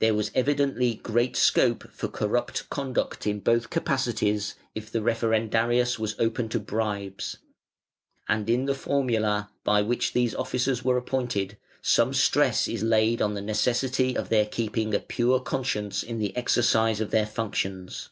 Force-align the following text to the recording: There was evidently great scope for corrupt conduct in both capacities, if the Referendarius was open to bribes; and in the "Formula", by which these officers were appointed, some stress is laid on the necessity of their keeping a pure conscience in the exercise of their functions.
There 0.00 0.14
was 0.14 0.32
evidently 0.34 0.96
great 0.96 1.36
scope 1.36 1.88
for 1.92 2.08
corrupt 2.08 2.68
conduct 2.68 3.28
in 3.28 3.38
both 3.38 3.70
capacities, 3.70 4.56
if 4.74 4.90
the 4.90 4.98
Referendarius 5.02 6.00
was 6.00 6.16
open 6.18 6.48
to 6.48 6.58
bribes; 6.58 7.36
and 8.28 8.50
in 8.50 8.64
the 8.64 8.74
"Formula", 8.74 9.50
by 9.62 9.80
which 9.82 10.14
these 10.14 10.34
officers 10.34 10.82
were 10.84 10.96
appointed, 10.98 11.58
some 11.80 12.12
stress 12.12 12.66
is 12.66 12.82
laid 12.82 13.22
on 13.22 13.34
the 13.34 13.40
necessity 13.40 14.16
of 14.16 14.30
their 14.30 14.46
keeping 14.46 14.94
a 14.94 14.98
pure 14.98 15.38
conscience 15.38 16.02
in 16.02 16.18
the 16.18 16.36
exercise 16.36 17.00
of 17.00 17.12
their 17.12 17.24
functions. 17.24 18.10